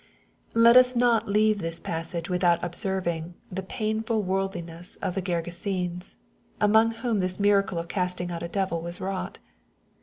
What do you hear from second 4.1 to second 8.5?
worldlinesa of the Gergesenes, among whom this miracle of casting out a